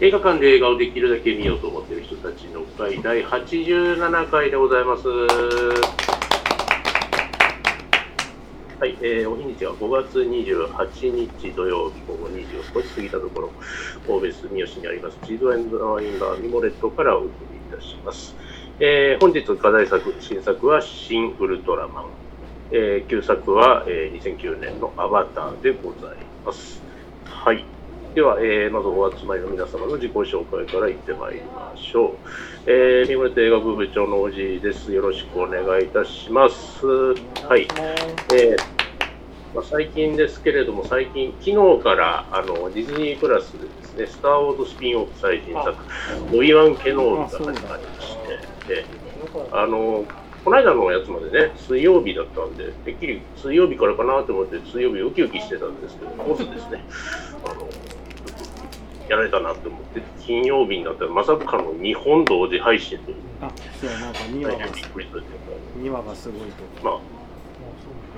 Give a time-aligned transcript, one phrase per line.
[0.00, 5.08] 映画館で映画をできるだけ見ようと思っている人たちの会第87回でございます。
[8.78, 13.50] はい、えー、お日にちは5月28日土曜日午後2時を少し過ぎたところ、
[14.06, 18.36] 神戸住吉にありますチーズワインドワインバーミモレットからお送りいたします。
[18.78, 22.04] えー、本日課題作、新作は新ウルトラマン。
[22.70, 26.80] えー、旧作は、えー、2009年のアバターでございます。
[27.24, 27.64] はい。
[28.18, 32.16] では、えー、まずお集まりの皆様の自己紹介から言ってまいりましょう。
[32.66, 34.92] えー、三森映画部部長のおじいです。
[34.92, 36.84] よろしくお願いいたします。
[36.84, 37.14] は
[37.56, 37.68] い。
[38.34, 38.58] えー
[39.54, 45.76] まあ、最近ですけれども、最近、昨日からあのディズニープラスでですね、スター・ウォーズスピンオフ最新作、
[46.36, 48.16] オビワン・ケノールが始まりまし
[48.66, 48.84] て、で
[49.52, 50.04] あの
[50.44, 56.82] この間のやつまでね、水曜日だったんで、てっきり水曜日からかなと思って、水曜日ウキウキしてたんですけど、コースですね、
[57.44, 57.68] あの
[59.08, 64.66] やられたなと思って、金曜日になったらまさかの2本同時配信という、あ、そうやなんか2話が。
[64.66, 65.14] びっくりした。
[65.14, 65.28] というか、
[65.78, 66.84] 2話がすごいと。
[66.84, 67.00] まあ、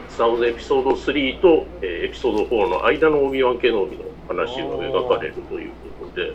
[0.08, 5.70] スター・ウォーズエピソード3と、えーエピソード4の間のオビワン・ケノービの話が描かれるという
[6.00, 6.32] ことで、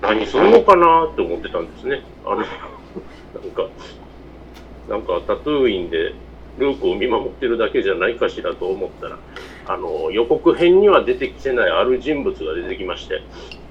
[0.00, 2.02] 何するのかなって思ってたんですね。
[2.24, 3.68] あの、なんか、
[4.88, 6.14] なんかタトゥーインで
[6.58, 9.18] ルークを見守ってるだけじゃないかしらと思ったら、
[9.66, 13.22] あの、予告編には出てきてないある人物が出てきまして、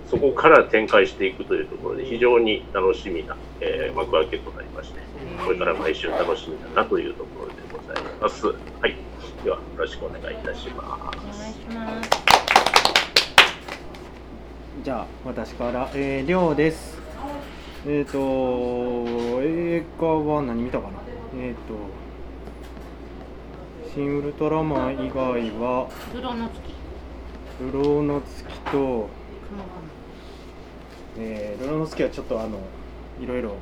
[0.10, 5.02] そこから展開していくというところで非常に楽しみな、えー幕開けとなりまして、
[5.44, 8.48] これから毎週楽しみだなというところでございます。
[8.48, 8.54] は
[8.88, 8.96] い。
[9.44, 11.42] では、よろしくお願いいたしまおす。
[11.42, 12.10] 願いします。
[14.84, 17.02] じゃあ、私から、えー、りょうです。
[17.86, 21.00] えっ、ー、と、映画は何見たかな？
[21.38, 21.76] えっ、ー、と、
[23.94, 26.62] 新ウルトラマン以外は、プロの月。
[27.60, 29.10] 流浪の月と。
[31.20, 32.60] えー、流浪の月はちょっとあの、
[33.22, 33.56] いろいろ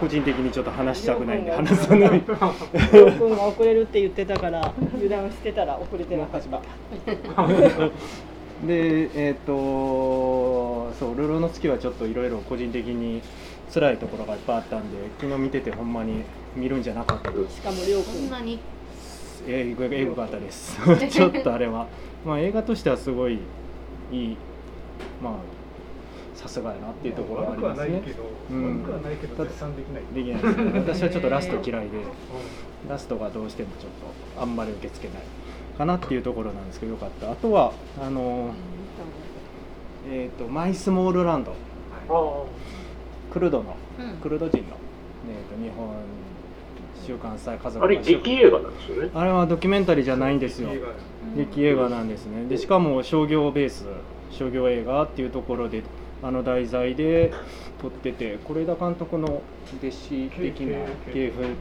[0.00, 2.10] 個人的にちょっと話したくないんで話さない。
[2.10, 6.60] りょうくんが遅れるって言ってたから油断してたら遅れてなかった。
[8.66, 13.20] でえっ、とそう「ルロの月」はちょっといろいろ個人的に
[13.72, 16.22] 辛いところがいっぱいあったんで昨日見ててほんまに
[16.54, 18.58] 見るんじゃなかったですしかもりょうくんこんなに？
[19.46, 20.80] 英語英語型です
[21.10, 21.86] ちょっとあれは
[22.24, 23.40] まあ映画としてはすごい
[24.10, 24.36] いい
[25.22, 25.32] まあ
[26.46, 27.96] さすがやなっていうところはありますね。
[27.96, 28.82] 悪くはないけど、うん。
[28.82, 30.02] 悪くはないけど絶賛できない。
[30.14, 31.98] できないですね私はちょっとラスト嫌いで
[32.88, 35.22] ラストがどうしてもちょっとあんまり受け付けない
[35.76, 37.32] かなっていうところなんですけどよかった。
[37.32, 38.52] あとはあの
[40.08, 41.54] えっ、とマイスモールランド。
[43.32, 44.16] クルドのうん。
[44.18, 45.88] クルド人の、えー、と日本
[47.04, 49.10] 週刊祭家族あれ、が劇映画なんですよね？
[49.14, 50.70] あれはドキュメンタリーじゃないんですよ。
[51.36, 52.46] 劇映画なんですね。
[52.46, 53.84] でしかも商業ベース
[54.30, 55.82] 商業映画っていうところで
[56.26, 57.32] あの題材で
[57.80, 59.42] 撮ってて是枝監督の
[59.80, 60.78] 弟子的な
[61.12, 61.42] 系譜。
[61.42, 61.56] うん。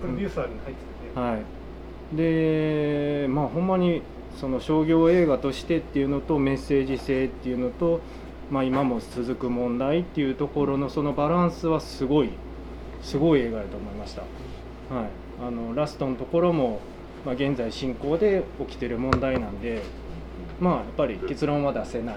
[0.00, 1.20] プロデューサーに入ってて。
[1.20, 1.22] ね。
[1.22, 2.16] はい。
[2.16, 4.00] でまあほんまに
[4.40, 8.00] その商業映画としてっていうのとメッセージ性っていうのと、
[8.50, 12.30] まあ、今も続く問題っていうところのそのバランスはすごい
[13.02, 14.22] すごい映画だと思いました、
[14.94, 15.08] はい、
[15.46, 16.80] あのラストのところも、
[17.24, 19.82] まあ、現在進行で起きてる問題なんで
[20.60, 22.16] まあやっぱり結論は出せない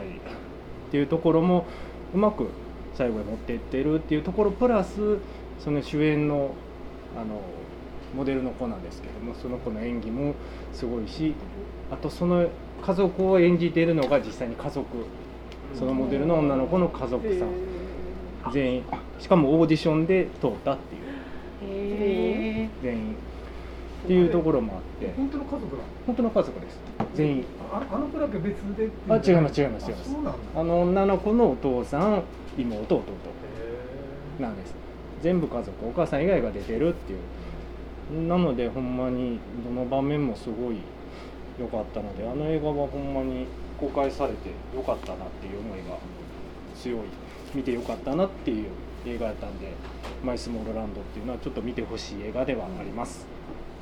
[0.89, 1.65] っていうところも
[2.13, 2.47] うまく
[2.95, 5.17] 最後に持っていってるっていうところプラス
[5.63, 6.51] その主演の
[7.15, 7.41] あの
[8.15, 10.33] モデルの子なんですけどもその子の演技も
[10.73, 11.35] すごいし
[11.91, 12.49] あとその
[12.81, 14.87] 家族を演じているのが実際に家族
[15.77, 17.49] そのモデルの女の子の家族さん。
[18.51, 18.83] 全員。
[19.19, 22.69] しかもオーディションで通ったっていう。
[22.81, 23.15] 全員
[24.03, 25.13] っていうところもあって。
[25.15, 25.79] 本当の家族なの？
[26.07, 26.79] 本当の家族です。
[27.15, 27.45] 全員。
[27.71, 30.15] ああの子だけ別であ違います違います違います。
[30.55, 32.23] あの女の子のお父さん
[32.57, 33.03] 妹弟
[34.39, 34.73] へなんです。
[35.21, 38.27] 全部家族お母さん以外が出てるっていう。
[38.27, 40.77] なのでほんまにどの場面もすごい
[41.59, 43.45] 良かったのであの映画はほんまに
[43.79, 45.97] 公開されて良かったなっていう思いが
[46.75, 46.99] 強い。
[47.53, 48.67] 見て良かったなっていう
[49.07, 49.73] 映画やったんで
[50.23, 53.25] 「マイスモールランド」っていうのはちょっと見てほしい映画ではあります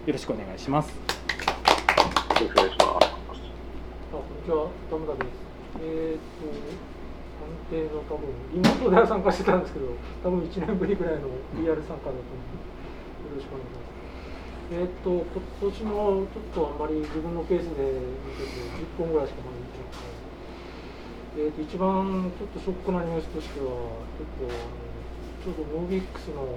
[0.07, 3.11] よろしくお願いしますよろしくお願いします。
[3.11, 5.35] あ、こんにちは、田村です。
[5.83, 9.91] えーっと、安定の多分、リモートでは参加してたんですけど、
[10.23, 11.27] 多分1年ぶりぐらいの
[11.59, 13.35] PR 参加だと思う。
[13.35, 13.91] よろしくお願いします。
[14.79, 20.07] えーっと、今年もちょっとあんまり自分のペースで見てて、10本ぐらいしかまだ見てなく
[21.35, 24.71] て、えーっと、一番ちょっとショックなニュースとしては、結構、あの
[25.43, 26.47] ちょうどムービックスの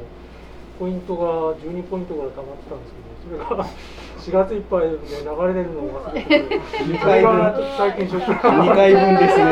[0.81, 3.69] ポイントが12ポイントぐらい溜まってたんですけどそれが
[4.17, 6.61] 4月いっぱいで流れ出るのを忘れてて
[6.99, 9.45] それがちょっと最近ショック2回分ですね。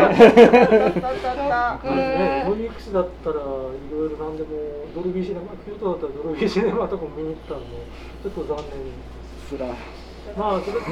[1.85, 4.49] ね、モニックスだったらいろいろ何でも
[4.95, 7.77] ドルビーシネマキュートだったらドルビーシネマとかも見に行ったんで
[8.25, 8.93] ちょっと残念で
[9.49, 9.98] す
[10.37, 10.87] まあそれと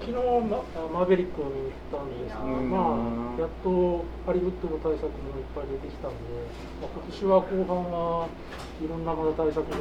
[0.00, 6.16] 昨日ママーベリックを見に行ったんですが、うんまあやっとハリウッドの大作もいっぱい出てきたんで、
[6.80, 8.28] まあ、今年は後半は
[8.80, 9.76] いろんなまだ大作が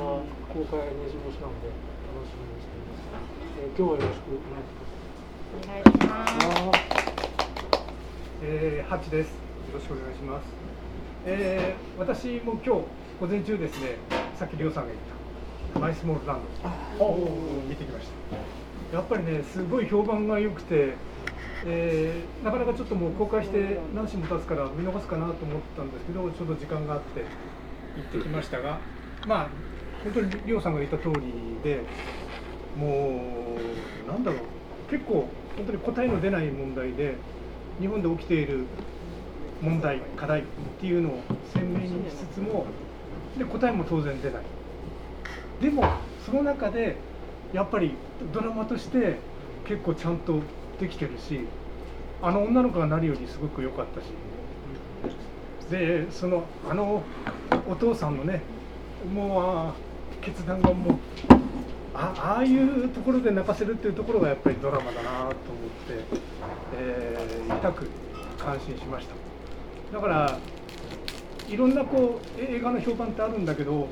[0.51, 1.71] 公開目白押しなんで
[2.11, 3.07] 楽しみにしています、
[3.61, 4.99] えー今日はよろしくお願いします
[5.49, 6.89] お願いします。
[8.43, 9.27] えー、ハチです。
[9.29, 9.33] よ
[9.73, 10.45] ろしくお願いします。
[11.25, 12.69] えー、私も今日
[13.19, 13.97] 午前中ですね、
[14.37, 15.03] さっきりょうさんが言っ
[15.73, 16.41] たマイスモールラン
[16.99, 17.27] ドを
[17.67, 18.68] 見てきました。
[18.93, 20.93] やっぱりね、すごい評判が良くて、
[21.65, 27.19] えーなかなかちょっともう公開して何週も経つから見逃すかなと思ったんですけど、ちょうど時間があって
[27.95, 28.79] 行ってきましたが、
[29.25, 29.49] まあ
[30.03, 31.81] 本当にりょうさんが言った通りで、
[32.75, 33.55] も
[34.07, 35.25] うなんだろう、結構
[35.57, 37.15] 本当に答えの出ない問題で。
[37.79, 38.65] 日本で起きている
[39.61, 40.43] 問題課題っ
[40.81, 42.65] ていうのを鮮明にしつつも
[43.37, 44.43] で答えも当然出ない
[45.61, 45.85] でも
[46.25, 46.97] その中で
[47.53, 47.93] やっぱり
[48.33, 49.17] ドラマとして
[49.65, 50.39] 結構ちゃんと
[50.79, 51.41] できてるし
[52.21, 54.05] あの女の子がなるよりすごく良かったし。
[55.69, 57.03] でそのあの
[57.69, 58.41] お父さんのね
[59.13, 59.73] も
[60.19, 60.97] う決断がもう
[61.93, 65.35] あああいうところで泣かせるっていうところがやっぱりドラマだなと思っ
[65.87, 66.03] て、
[66.79, 67.87] えー痛く
[68.37, 69.15] 感心しました。
[69.93, 70.39] だから
[71.47, 73.87] いろんなこう映画の評判ってあるんだけど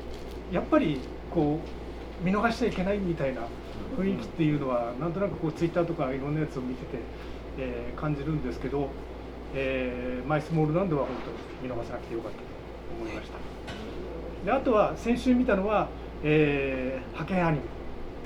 [0.50, 1.00] やっぱり
[1.32, 1.68] こう
[2.22, 3.42] 見逃しちゃいけないみたいな
[3.96, 6.98] 雰囲気っていうのはなんとなくこうツイッターとかいろんなやつを見てて、
[7.58, 8.88] えー感じるんですけど、
[9.54, 12.44] えーマイスモールランドは本当に見逃さなくてよかったと
[13.00, 13.38] 思いました。
[14.44, 15.88] であとは先週見たのは、
[16.22, 17.62] えー派遣アニメ。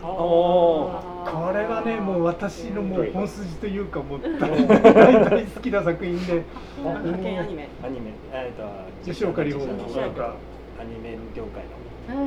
[0.05, 6.43] おこれがねもう私のもう本筋というかもう大 大大好きな作品で。
[6.79, 7.69] 派遣アニメ。
[7.85, 8.69] アニメ、えっと、
[9.11, 10.35] 吉岡里帆の吉岡なんか
[10.81, 12.23] アニメ業界の。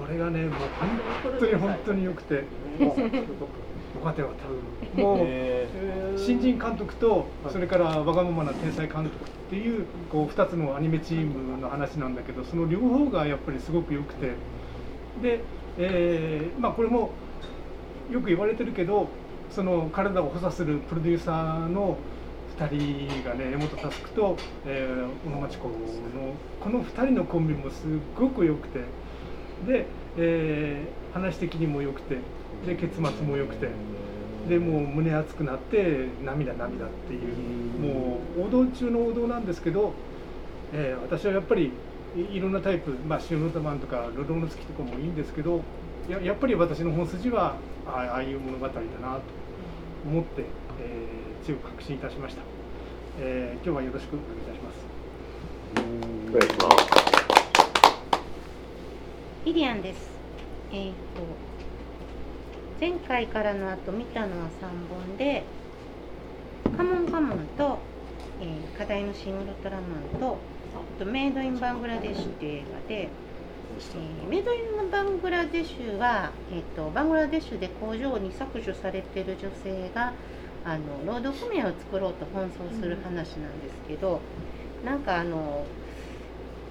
[0.00, 2.40] これがねもう本当に本当に良くてよ
[4.02, 4.36] かったよかっ
[4.96, 5.68] たもうえ
[6.16, 14.32] 新人監督とそれからわがままな天才監督っていうこう2つのアニメチームの話なんだけどその両方がやっぱりすごく良くて。
[15.22, 15.40] で、
[15.76, 17.10] えーまあこれも
[18.10, 19.08] よく言われてるけど
[19.50, 21.96] その体を補佐するプロデューサーの
[22.58, 24.36] 2人がね江本佑と、
[24.66, 25.74] えー小野町子の
[26.60, 28.80] この2人のコンビもすっごく良くて
[29.66, 29.86] で、
[30.18, 32.18] えー話的にも良くて
[32.64, 33.68] で結末も良くて
[34.48, 39.92] でもう胸熱くなって涙涙っていうもう王道中の王道なんですけど、
[40.72, 41.72] えー私はやっぱり
[42.32, 45.62] いろんなタイプ、まあ、塩の玉とか流浪の月とかもいいんですけど
[46.08, 49.22] ややっぱり私の本筋はああああいう物語だなと
[50.08, 50.42] 思って、
[50.80, 52.42] えー強く確信いたしました、
[53.18, 54.86] えー今日はよろしくお願いいたします
[56.28, 56.89] お願いします。
[59.46, 60.10] リリアンです。
[60.70, 61.22] えっ、と
[62.78, 65.44] 前回からの後見たのは3本で
[66.76, 67.78] 「カモンカモンと」
[68.42, 69.84] えー課題のシン・ウルトラマン」
[70.20, 70.36] と
[70.98, 80.12] と「メイド・イン・バングラデシュ」っていう映画で、えーメイド・イン・バングラデシュは、えー、とバングラデシュで工場に搾取されてる女性が
[80.66, 84.20] あの労働組合を作ろうと奔走する話なんですけど、
[84.84, 85.64] なんかあの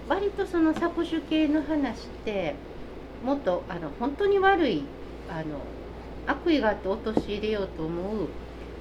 [0.10, 2.56] 割とその搾取系の話って
[3.24, 4.84] もっとあの本当に悪い
[5.30, 5.60] あの
[6.26, 8.28] 悪意があって陥れようと思う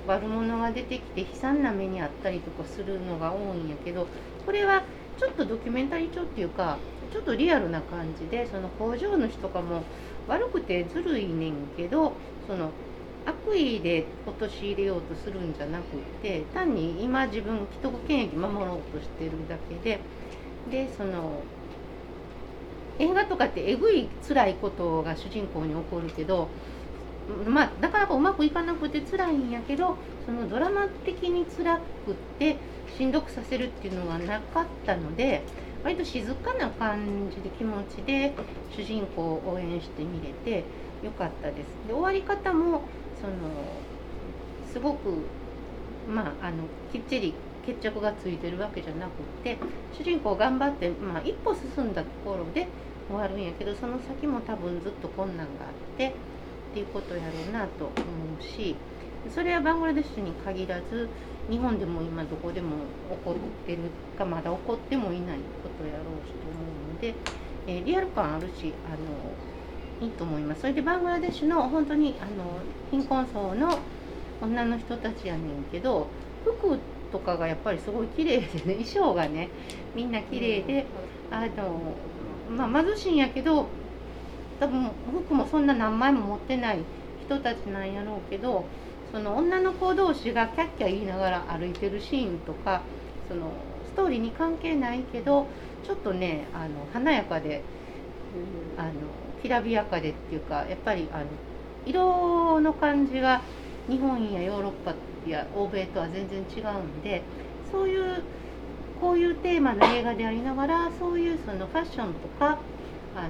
[0.07, 4.07] 悪者が出てきて悲惨な目にあったりとかするのが多いんやけど
[4.47, 4.83] これは
[5.19, 6.79] ちょっとドキュメンタリー調っていうか
[7.13, 9.83] ちょっとリアルな感じでその工場の人とかも
[10.29, 12.13] 悪くてずるいねんけど
[12.47, 12.71] その
[13.27, 15.85] 悪意で陥れようとするんじゃなくっ
[16.23, 20.01] て単に今自分既得権益守ろうとしてるだけで
[20.69, 21.49] でその
[22.99, 26.55] 映画とかってえぐい辛いことが主人公に起こるけど
[27.27, 35.49] まあなかなかうまくいかなくて辛いんやけどそのドラマ的に辛くってしんどくさせるっていうのがなかったので
[35.83, 38.37] 割と静かな感じで気持ちで
[38.69, 40.71] 主人公を応援して見れて
[41.01, 41.79] よかったです。
[41.85, 43.87] で終わり方もその
[44.65, 45.35] すごく
[46.05, 49.13] まああのきっちり決着がついてるわけじゃなくっ
[49.45, 49.59] て
[49.93, 52.67] 主人公頑張って、まあ、一歩進んだところで
[53.09, 56.13] 終わるんやけどその先も多分ずっと困難があってっ
[56.73, 57.95] ていうことやろうなと思
[58.41, 58.75] うし
[59.35, 61.11] それはバングラデシュに限らず
[61.51, 62.77] 日本でも今どこでも
[63.11, 63.79] 起こってる
[64.17, 67.15] かまだ起こってもいないことやろうしと思うので、
[67.67, 68.91] えーリアル感あるしあ
[70.03, 70.61] のいいと思います。
[70.61, 72.61] それでバングラデシュの本当にあの
[72.91, 73.79] 貧困層の
[74.41, 76.07] 女の人たちやねんけど
[76.45, 76.79] 服
[77.13, 79.49] とかがやっぱりすごい綺麗でね 衣装がね
[79.95, 80.87] みんな綺麗で
[81.31, 81.95] あの、
[82.51, 83.67] まあ、貧しいんやけど
[84.61, 84.91] 多分
[85.27, 86.79] 服もそんな何枚も持ってない
[87.25, 88.65] 人たちなんやろうけど
[89.13, 92.83] その女の子同士がキャッキャ言いながら歩いてるシーンとか
[93.29, 93.53] その
[93.87, 95.47] ストーリーに関係ないけど
[95.85, 97.63] ちょっとねあの華やかで
[98.77, 98.91] あの
[99.43, 101.25] きらびやかでっていうかやっぱりあの
[101.87, 103.41] 色の感じが
[103.89, 104.95] 日本やヨーロッパ
[105.31, 107.23] や欧米とは全然違うんで
[107.71, 108.23] そういう
[109.01, 112.59] こういうテーマの映画でありながらそういうそのファッションとか
[113.17, 113.29] あ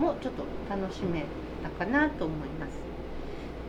[0.00, 1.24] のもちょっと楽しめ
[1.62, 2.78] たかなと思います。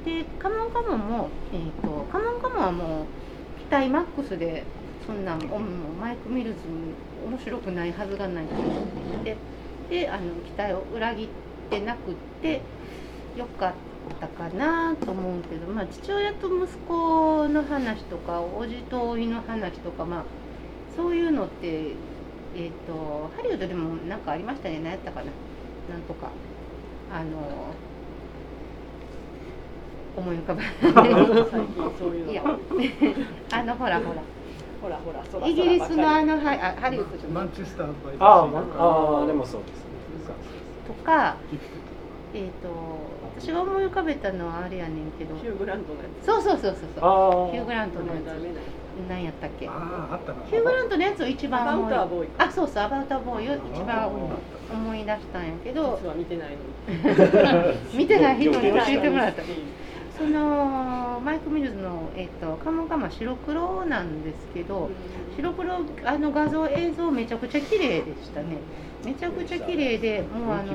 [0.06, 4.64] でカモンカモンも、えー、とカモンカモンはもう期待マックスで
[5.06, 6.94] そんなんおもうマイク・ミルズに
[7.26, 8.86] 面白くないはずがないと思っ
[9.24, 9.38] ていて
[9.90, 11.28] であの期待を裏切っ
[11.70, 12.62] てなくって
[13.38, 20.24] よかったかなと思うけど、まあ、父親と息子の話とかおじとおいの話とか、まあ、
[20.96, 21.92] そういうのって、
[22.56, 24.80] えー、とハリウッドでもなんかありましたね。
[24.80, 25.26] 何やったかな。
[25.26, 26.30] なんとか。
[27.12, 27.74] あの
[30.18, 30.72] 思い浮かばない。
[30.82, 32.32] 最近そういうの。
[32.32, 32.44] いや。
[33.54, 34.22] あのほらほら。
[34.82, 37.32] ほらほらそらそイギリスのあのはあハリウッドじゃない。
[37.34, 37.88] マンチェスター
[38.20, 39.88] ああでもそうですね。
[40.88, 41.36] とか
[42.34, 42.70] えっ、と
[43.38, 45.36] 私が思い浮かべたのはあれやねんけど。
[45.38, 46.26] ヒュー・グラントのやつ。
[46.26, 48.26] そうそうそうそうヒュー・グラントのやつ。
[49.08, 49.68] 何やったっけ？
[49.68, 50.44] あああったな。
[50.50, 56.00] ヒュー・グラントのやつを一番思いアバウターボーイあそうそうアバウターボーイを一番思い出したんやけど。
[56.02, 59.42] 実は見てないのに見てない人に教えてもらった。
[59.44, 59.48] うん
[60.18, 64.90] そのマイク・ミルズの、えっとカモンカモンは白黒なんですけど
[65.36, 68.58] 白黒あの画像映像めちゃくちゃ綺麗でしたね。
[69.06, 70.74] めちゃくちゃ綺麗でもうあの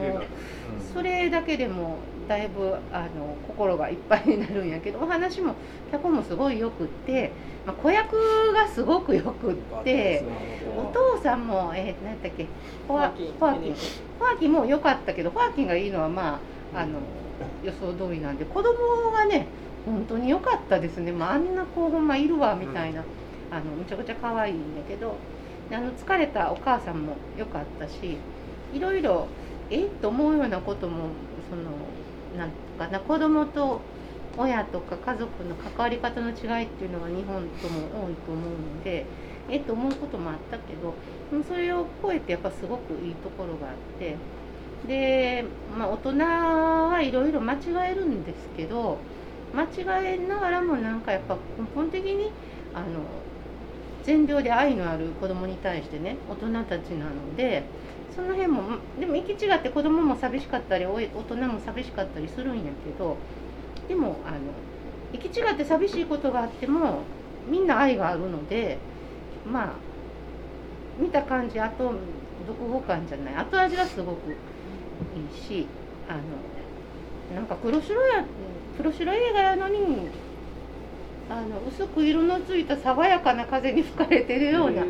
[0.93, 5.55] それだけでもだいぶあの心がいっぱいになるんやけど お話も
[5.91, 7.33] 脚本もすごいよくって、
[7.67, 8.17] まあ、子役
[8.53, 10.25] がすごくよくって
[10.77, 12.47] お父さんも、えー、何やったっけ？
[12.87, 13.75] ホワホワキン
[14.19, 14.53] ホワキン。
[14.53, 16.41] も良かったけどホワキンがいいのはま
[16.75, 16.99] ああの
[17.65, 19.47] 予想通りなんで子供がね
[19.85, 23.03] 本当に良かったですね、まあ、あんな子ほんまいるわみたいな、
[23.51, 25.17] あのめちゃくちゃ可愛いんだけど。
[25.71, 28.19] であの疲れたお母さんも良かったし
[28.75, 29.27] いろいろ
[29.73, 31.09] えっと思うようなことも
[31.49, 31.63] その
[32.39, 33.81] なんとかな子供と
[34.37, 39.07] 親とか家族の関わり方の違いっていうのは日本とも多いと思うので
[39.49, 40.95] えっと思うこともあったけど
[41.49, 44.17] それを超えてやっぱすごくいいところがあって
[44.87, 45.45] で、
[45.77, 48.99] まあ、大人はいろいろ間違えるんですけど
[49.55, 52.31] 間違えながらもなんかやっぱ根本的に
[52.75, 52.87] あの
[54.05, 57.63] 善良で愛のある子供に対してね大人たちなので
[58.15, 58.63] その辺も
[59.01, 63.17] でも行き違って子供も寂しかったり大人も寂しかったりするんやけど
[63.89, 64.39] でもあの
[65.13, 67.01] 行き違って寂しいことがあっても
[67.49, 68.79] みんな愛があるので
[69.51, 69.73] まあ
[70.99, 71.93] 見た感じあと
[72.47, 73.35] 読後感じゃない。
[73.35, 75.67] 後味がすごくいいし
[76.09, 78.25] あのなんか黒白や
[78.77, 80.09] 黒白映画やのに
[81.31, 84.83] あの薄く色のついた爽やかな風に吹かれてるような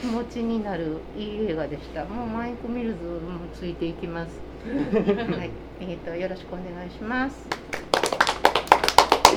[0.00, 2.04] 気持ちになるいい映画でした。
[2.04, 3.18] もうマイク・ミルズも
[3.52, 4.40] ついていきます。
[4.64, 5.50] はい、
[5.80, 7.48] えっ、とよろしくお願いします。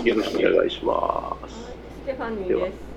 [0.03, 1.55] よろしくお願いします。
[2.01, 2.91] ステファニーです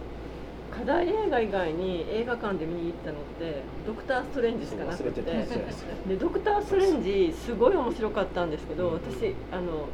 [0.75, 9.87] 課題映画以外に映画館で見に行ったのって「ドクター・ストレンジ」しかなくてでドクター・ストレンジすごい面白かったんですけど私あの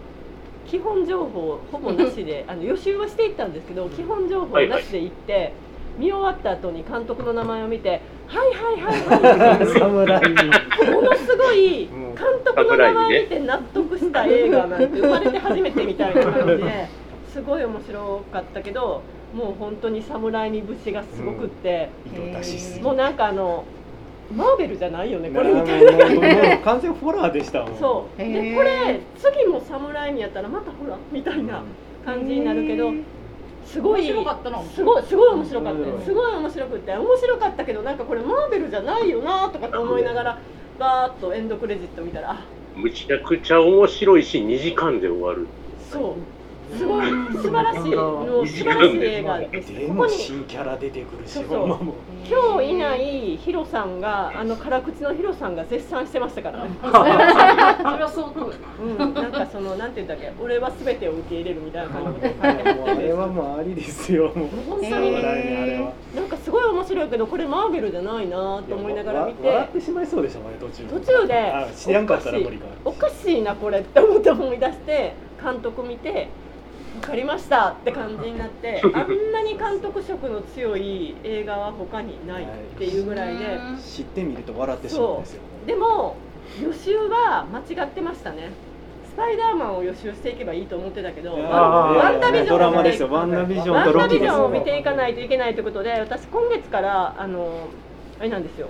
[0.67, 5.53] 基本情報ほぼなしで あの予習はしていったんですけど基本情報なしで行って、
[6.01, 10.35] 見終わった後に監督の名前を見て「はいはいはいはい」侍に。
[10.91, 16.89] ものすごい監督の名前見て納得した映画なんて生まれて初めてみたいな感じで
[17.29, 19.03] すごい面白かったけど
[19.35, 23.65] もう本当に侍に節がすごくって、色出しすぎもうなんかあの
[24.35, 25.93] マーベルじゃないよねこれみたいな。
[25.93, 27.79] 感じもう完全ホラーでしたもん。
[27.79, 28.19] そう。
[28.19, 31.63] でこれ次も侍にやったらまたほらみたいな
[32.05, 32.91] 感じになるけど
[33.73, 34.65] すごい面白かったの。
[34.65, 35.03] すごい。
[35.05, 36.05] すごい面白かった。
[36.05, 40.39] すごい面白くて面白かったけどなんかこれマーベルじゃないよなとかって思いながら
[40.79, 45.47] バーッとエンドクレジット見たらあむちゃくちゃ面白いし、2時間で終わる。
[45.91, 46.40] そう
[46.77, 51.79] すごい素晴らしいの素晴らしい映画ですでもここに新キャラ出てくるしそう そう
[52.29, 58.51] 今日いないヒロさんがあの辛口のヒロさんが絶賛してましたからねそれは相当
[58.81, 62.35] うん、なんかそのなんて言うんだっけ俺は全てを受け入れるみたいな感じで。
[62.41, 64.33] あれはもうありですよ。
[64.35, 65.13] もう本当に。
[65.13, 65.93] 笑いねあれは。
[66.15, 69.47] なんかすごい面白いけどこれマーベルじゃないなと思いながら見て。
[69.47, 72.67] わ笑ってしまいそうでしたもんね途中途中であ知らんかったら無理か。
[72.85, 76.29] おかしいなこれって思って思い出して監督見て
[76.95, 82.47] 分かりましたって感じになって あんなに監督色の強い映画は他にないっ
[82.79, 85.43] ていうぐらいで知ってみると笑ってしまうんですよ。
[85.67, 86.17] でも
[86.63, 88.51] 予習は間違ってましたね。
[89.09, 93.09] スパイダーマンを予習していけばいいと思ってたけどワンダービジョンドラマですよ。
[93.11, 97.69] ワンダービジョンワンダーとロキですビジョンを見ていかないといけないということで私今月からあの
[98.19, 98.69] あれなんですよ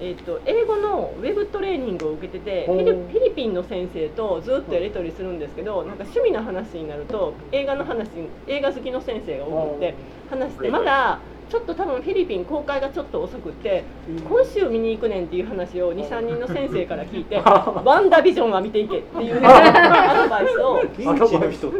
[0.00, 8.08] えっと英語のウェブトレーニングを受けててフィリフィリピンの先生とずっとやり取りするんですけどなんか趣味の話になると映画の話
[8.46, 9.94] 映画好きの先生が多くて
[10.30, 20.80] 話してまだちょっと多分フィリピン公開がちょっと遅くって今週見に行くねんっていう話を23人の先生から聞いて 「ワンダービジョンは見ていけ」っていう アドバイスを。
[20.80, 21.76] 現地の人と。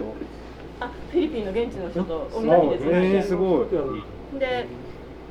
[0.81, 4.39] あフィリピンの現地の人と同じですえー、すごい。
[4.39, 4.67] で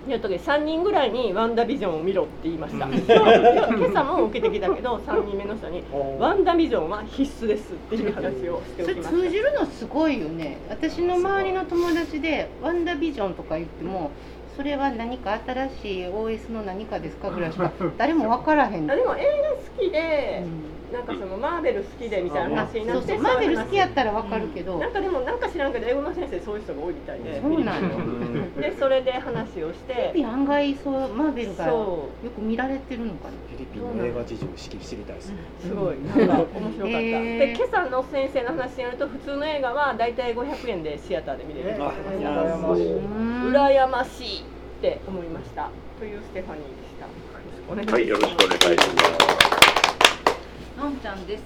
[0.07, 2.87] 言う時3人ぐらいに「ワンダービジョンを見ろ」って言いました。
[2.87, 5.83] 今朝も受けてきたけど 3人目の人に
[6.19, 9.09] 「ワンダービジョンは必須です」っていう話をしておきました。
[9.09, 10.57] 通じるのすごいよね。
[10.69, 14.11] 私の周りの友達で「ワンダービジョン」とか言っても
[14.55, 18.89] それは何か新しい OS の何かですかぐらいしか 誰も分からへん。
[18.89, 20.43] あでも映画好きで、
[20.91, 27.41] なんかそのマーベル好きでみたいな話になってマーベル好きやったら分かるけど、なんかでもなんか知らんけど英語の先生そういう人が多いみたいで。
[27.41, 27.89] そうなんよ
[28.59, 29.93] でそれで話をして。
[29.93, 33.31] フィリピン案外そうマーベルがよそく見られてるのかな。
[33.49, 35.37] フィリピンの映画事情を知りたいですね。
[35.61, 35.95] すごい。
[35.99, 37.37] なんか面白かった、へー。
[37.37, 41.69] で今朝の先生の話によると普通の映画はだいたい500円でシアターで見れる。
[41.69, 42.93] って言ってましたあ羨ましい。
[42.93, 44.43] うん羨ましいっ
[44.81, 45.69] て思いました。
[45.99, 47.07] というステファニーでした。
[47.71, 49.48] お願いしますはい、よろしくお願いします。
[50.79, 51.43] のんちゃんです。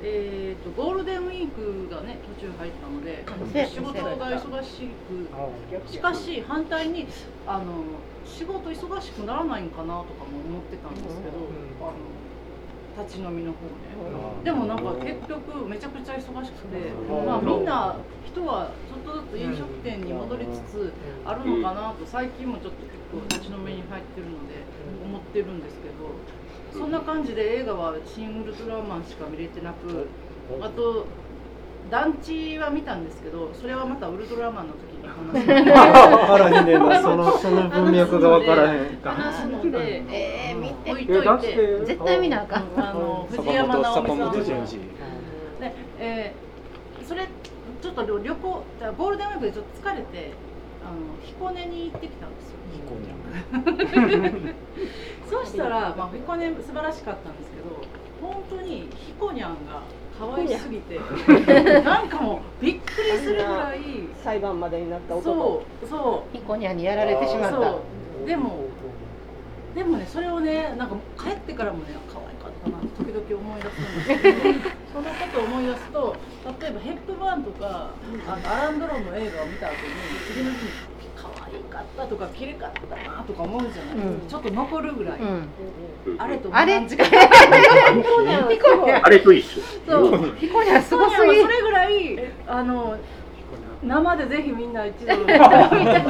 [0.00, 7.08] えー、とゴールデンウィークがね途中入ったので仕事が忙しくしかし反対に
[7.44, 7.82] あの
[8.24, 11.50] 仕事忙しくならないんかなとかも思ってたんですけど、
[11.82, 13.98] あの立ち飲みの方ね。
[14.44, 16.92] でもなんか結局めちゃくちゃ忙しくて、
[17.26, 20.92] まあ、みんな人はちょっとずつ飲食店に戻りつつ
[21.24, 24.62] あるのかなと最近もちょっと結構立ち飲みに入ってるので
[25.02, 26.14] 思ってるんですけど
[26.78, 30.06] そんな感じで映画は「シン・ウルトラマン」しか見れてなく
[30.60, 31.06] あと
[31.90, 35.48] 団地は見たんですけどそれはまたウルトラマンの時に話す。
[35.48, 37.00] ので分からへんねんな。
[37.00, 42.64] その その文脈が分からへん話すのでえー、見て置いといて絶対見なあかん。
[42.76, 44.64] あの藤坂山直美さん。
[45.60, 46.48] で、えー
[47.08, 47.26] それ
[47.80, 50.32] ちょっと旅行じゃあゴールデンウィークでちょっと疲れて
[50.88, 52.56] あの彦根に行ってきたんですよ。
[52.72, 53.08] 彦根。
[55.30, 59.82] そうしたら、まあ、彦根素晴らしかったんですけど本当にひこにゃんが
[60.18, 60.98] 可愛すぎて
[61.82, 63.78] なんかもうびっくりするぐらい
[64.22, 66.36] 裁判までになった男そうそう。
[66.36, 67.56] ヒコニャンにやられてしまった。
[67.56, 67.82] そ
[68.24, 68.26] う。
[68.26, 68.64] でも
[69.74, 72.18] でもねそれをねなんか帰ってからもね可
[73.08, 74.38] 時々思い出すんですけど
[74.92, 76.16] そのことを思い出すと
[76.60, 77.90] 例えばヘップバーンとか
[78.26, 79.78] あのアラン・ドロンの映画を見た後に
[80.30, 80.70] 次の日に
[81.16, 84.28] 可愛かったとか綺麗かったなとか思うじゃない、うん。
[84.28, 85.48] ちょっと残るぐらい、うん。
[86.18, 89.06] あれとあれ同じぐらいヒコニャン。
[89.06, 89.60] あれと一緒。
[89.86, 90.36] そう。
[90.36, 91.40] ヒコニャンすソごすぎ。
[91.40, 92.98] それぐらいあの
[93.82, 96.00] 生でぜひみんな一度見てあれ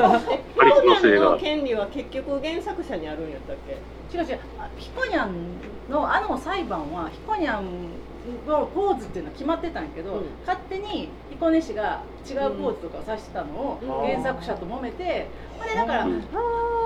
[0.57, 1.39] コニのせいがャンの。
[1.39, 4.17] 権利は結局原作者にあるんやったっけ？
[4.17, 4.39] 違う違う。
[4.59, 7.65] あヒコニャンのあの裁判はヒコニャン
[8.47, 10.25] のポーズっていうのは決まってたんやけど、うん。
[10.47, 13.89] 勝手に彦根市が違うポーズとかを指してたのをうん。
[14.07, 15.27] 原作者と揉めて、
[15.59, 16.23] ほんでだから、うん。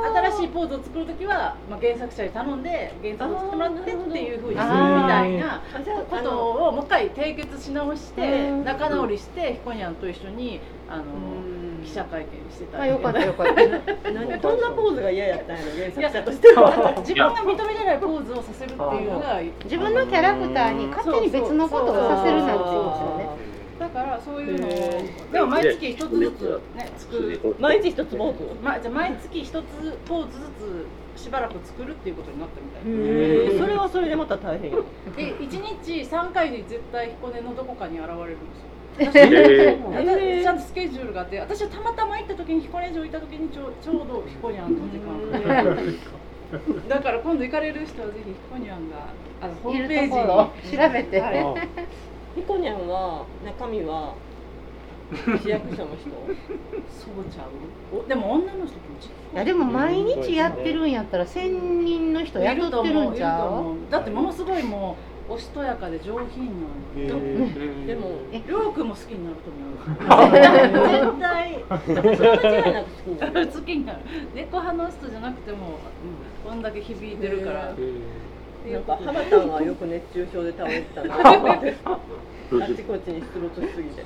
[0.03, 5.63] 新しいポーズを作る時は、まあ、原作者に頼んで原作を作ってもらってっていうふうにするみたいな
[6.11, 8.65] ことをもう一回締結し直してうん。
[8.65, 12.81] 仲直りしてヒコニャンと一緒にあのうん記者会見してた。
[12.81, 13.53] あよかったよかった。
[14.13, 16.95] 何どんなポーズが嫌やったんやろ原作者としては。
[16.99, 23.29] 自分が認めれないポーズをさせるっていうのが自分のキャラクターに勝手に別のことをさせるなんて言うんですよね。
[23.79, 24.69] だからそういうの
[25.33, 27.57] でも毎月一つずつね作る。
[27.59, 29.63] 毎日一つポーズまあじゃあ毎月一つ
[30.07, 30.45] ポーズず
[31.17, 34.85] つしばらく作るっていうことになったみたいそれはそれでまた大変よ
[35.17, 39.83] で一日三回で絶対彦根のどこかに現れるんですよえー。
[39.95, 49.09] 私ちゃんとスケジュールがあって私はたまたま行った時に彦根城行った時にちょうちょうど彦根あんの時間でだから今度行かれる人はぜひ彦根あんが
[49.41, 50.11] あのホーいムページに。
[50.11, 51.69] るところ調べて、はい。
[52.35, 54.15] ヒコニャンは中身は
[55.43, 56.09] 市役所の人？
[56.89, 57.45] そうちゃ
[57.93, 57.99] う？
[57.99, 63.77] おでも女の人気持ちいやでも毎日やってるんやったら1000人の人いると雇ってるんちゃう。
[63.91, 66.47] だってものすごいもうおしとやかで上品
[66.99, 68.43] なのでもえ。
[68.47, 71.65] りょうくんも好きになると思う絶対。
[71.71, 73.09] 間違いなく好き。
[73.09, 73.99] になる好きになる
[74.35, 75.79] 猫派の人じゃなくても、
[76.47, 78.83] こんだけ響いてるから、なん。
[78.83, 81.25] か浜田がよく熱中症で倒れてたなあっ
[82.77, 84.03] ちこっちに出没しすぎて。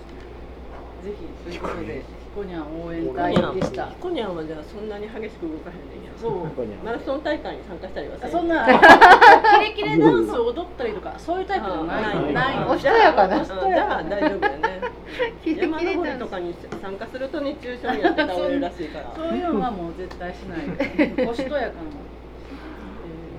[1.02, 2.02] ぜひということで
[2.36, 3.86] ひこにゃん応援隊でした。
[3.88, 6.44] ヒコニャンはじゃあそんなに激しく動かへんねんやそう。
[6.84, 8.68] マラソン大会に参加したりはそんな。
[8.68, 12.34] キレキレダンスを踊ったりとかそういうタイプじゃない。
[12.34, 12.68] ない。
[12.68, 13.38] おしとやかな。
[13.38, 14.80] うんじゃあ大丈夫やね。
[15.42, 19.14] キレ山キレ登りとかに参加すると熱中症になって倒れるらしいから。
[19.16, 20.60] そういうのはもう絶対しない。
[21.26, 21.88] おしとやかな。
[21.88, 21.96] っ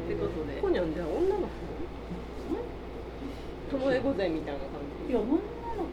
[0.09, 0.55] てことで。
[0.55, 1.47] ヒコニャンじゃあ女の子
[3.69, 4.69] ともえ御前みたいな感
[5.05, 5.11] じ。
[5.13, 5.37] いや女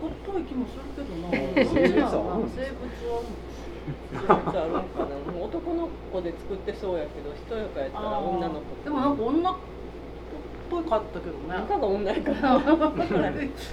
[0.06, 1.30] っぽい気もするけどな。
[1.30, 2.00] 生生物
[3.12, 3.22] は
[4.24, 8.84] あるんかなもう男の子で作ってそうやけどやかやったら女の子。
[8.84, 9.54] でもなんか女っ
[10.70, 11.48] ぽいかったけどね。
[11.48, 12.58] 中が女やから。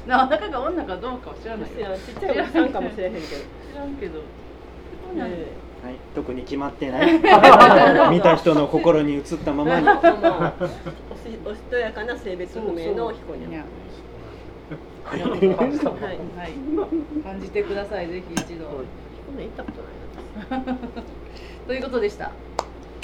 [0.08, 3.26] な中が女かどうかは知らないちっちゃいおじさんかもしれへんけど。
[3.28, 4.20] 知らんけど。
[5.16, 7.14] ねはい、特に決まってない。
[8.14, 9.88] 見た人の心に映ったままに。
[9.88, 9.98] おし
[11.44, 13.66] おしとやかな性別不明のヒコニャンいや
[15.06, 18.64] はいはい感じてくださいぜひ一度ヒコ
[19.38, 20.78] ニャン行ったことないな
[21.68, 22.32] ということでした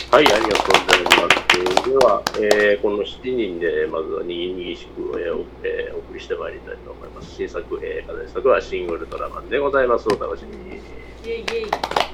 [0.09, 1.89] はい、ありがとうございます。
[1.89, 7.35] では、えーこの7人で、まずはにぎにぎしく、えーおえーお送りしてまいりたいと思います。
[7.35, 10.07] 新作、えー課題作はシングルトラマンでございます。
[10.07, 10.81] お楽しみに。
[11.25, 12.06] イエイイエイ